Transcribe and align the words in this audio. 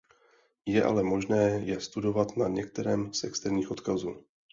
Je 0.65 0.81
ale 0.83 1.03
možné 1.03 1.61
je 1.65 1.81
studovat 1.81 2.37
na 2.37 2.47
některém 2.47 3.13
z 3.13 3.23
externích 3.23 3.71
odkazů. 3.71 4.17